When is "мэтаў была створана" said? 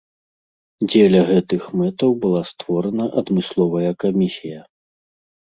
1.81-3.05